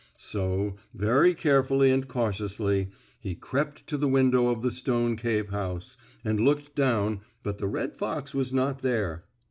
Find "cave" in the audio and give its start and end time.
5.15-5.49